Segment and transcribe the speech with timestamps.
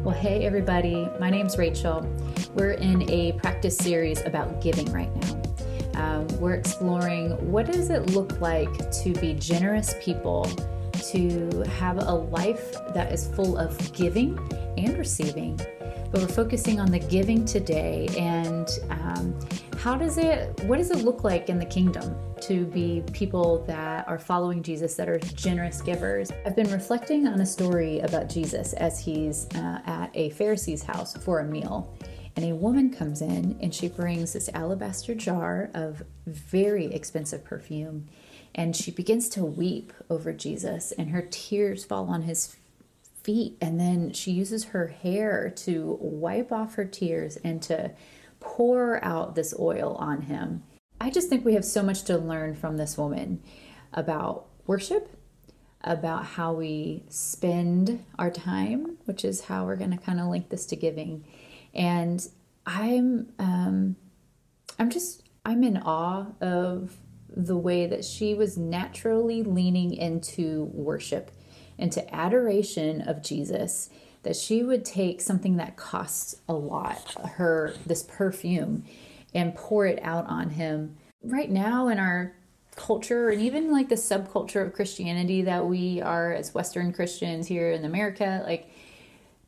[0.00, 1.08] Well, hey, everybody.
[1.18, 2.06] My name's Rachel.
[2.54, 5.42] We're in a practice series about giving right now.
[5.96, 10.50] Um, we're exploring what does it look like to be generous people,
[11.12, 14.38] to have a life that is full of giving
[14.76, 15.56] and receiving.
[16.10, 19.38] But we're focusing on the giving today and um,
[19.78, 24.06] how does it, what does it look like in the kingdom to be people that
[24.08, 26.30] are following Jesus, that are generous givers?
[26.46, 31.16] I've been reflecting on a story about Jesus as he's uh, at a Pharisee's house
[31.16, 31.94] for a meal
[32.36, 38.08] and a woman comes in and she brings this alabaster jar of very expensive perfume
[38.54, 42.56] and she begins to weep over Jesus and her tears fall on his
[43.22, 47.90] feet and then she uses her hair to wipe off her tears and to
[48.40, 50.62] pour out this oil on him.
[51.00, 53.42] I just think we have so much to learn from this woman
[53.92, 55.10] about worship,
[55.82, 60.48] about how we spend our time, which is how we're going to kind of link
[60.50, 61.24] this to giving
[61.74, 62.26] and
[62.66, 63.96] I'm um,
[64.78, 66.96] I'm just I'm in awe of
[67.36, 71.30] the way that she was naturally leaning into worship,
[71.78, 73.90] into adoration of Jesus.
[74.22, 78.84] That she would take something that costs a lot, her this perfume,
[79.34, 80.96] and pour it out on him.
[81.22, 82.34] Right now in our
[82.74, 87.70] culture and even like the subculture of Christianity that we are as Western Christians here
[87.70, 88.70] in America, like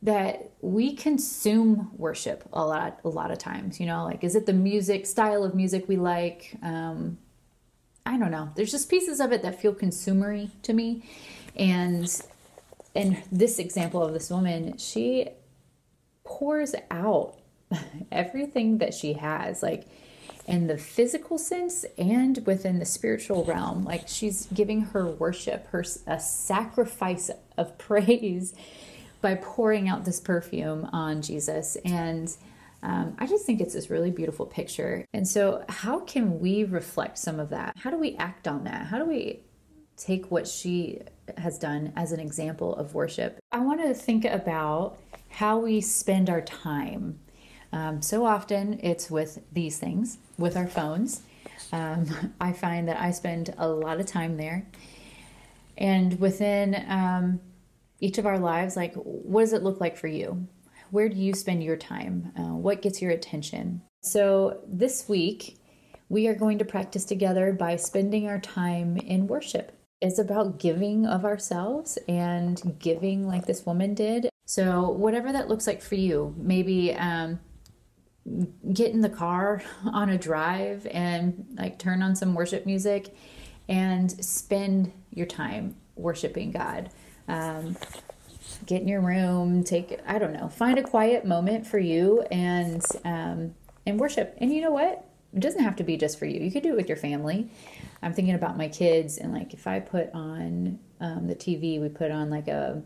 [0.03, 4.45] that we consume worship a lot a lot of times you know like is it
[4.45, 7.17] the music style of music we like um
[8.07, 8.49] i don't know.
[8.55, 11.03] There's just pieces of it that feel consumery to me.
[11.55, 12.09] And
[12.95, 15.27] and this example of this woman she
[16.23, 17.37] pours out
[18.11, 19.85] everything that she has like
[20.47, 23.83] in the physical sense and within the spiritual realm.
[23.83, 28.55] Like she's giving her worship her a sacrifice of praise
[29.19, 31.75] by pouring out this perfume on Jesus.
[31.83, 32.33] And
[32.83, 35.05] um, I just think it's this really beautiful picture.
[35.13, 37.73] And so, how can we reflect some of that?
[37.77, 38.87] How do we act on that?
[38.87, 39.41] How do we
[39.95, 41.01] take what she
[41.37, 43.39] has done as an example of worship?
[43.51, 44.97] I want to think about
[45.29, 47.19] how we spend our time.
[47.73, 51.21] Um, so often it's with these things, with our phones.
[51.71, 54.67] Um, I find that I spend a lot of time there.
[55.77, 57.39] And within um,
[57.99, 60.47] each of our lives, like what does it look like for you?
[60.91, 62.31] Where do you spend your time?
[62.37, 63.81] Uh, what gets your attention?
[64.01, 65.59] So this week,
[66.09, 69.73] we are going to practice together by spending our time in worship.
[69.99, 74.29] It's about giving of ourselves and giving like this woman did.
[74.45, 77.39] So, whatever that looks like for you, maybe um,
[78.71, 83.13] get in the car on a drive and like turn on some worship music
[83.67, 86.89] and spend your time worshiping God.
[87.27, 87.75] Um,
[88.65, 92.83] get in your room, take I don't know, find a quiet moment for you and
[93.03, 94.35] um, and worship.
[94.39, 95.05] And you know what?
[95.33, 96.39] It doesn't have to be just for you.
[96.39, 97.49] You could do it with your family.
[98.01, 101.89] I'm thinking about my kids and like if I put on um, the TV, we
[101.89, 102.81] put on like a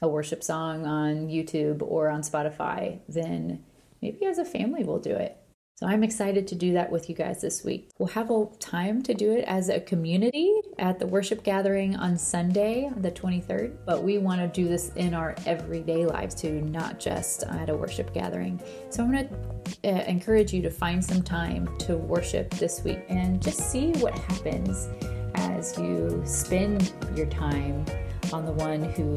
[0.00, 3.64] a worship song on YouTube or on Spotify, then
[4.00, 5.36] maybe as a family we'll do it.
[5.78, 7.90] So I'm excited to do that with you guys this week.
[7.98, 12.18] We'll have a time to do it as a community at the worship gathering on
[12.18, 16.98] Sunday, the 23rd, but we want to do this in our everyday lives too, not
[16.98, 18.60] just at a worship gathering.
[18.90, 23.04] So I'm going to uh, encourage you to find some time to worship this week
[23.08, 24.88] and just see what happens
[25.36, 27.84] as you spend your time
[28.32, 29.14] on the one who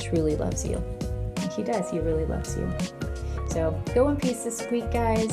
[0.00, 0.76] truly loves you.
[1.38, 2.72] And he does, he really loves you.
[3.48, 5.32] So go in peace this week, guys.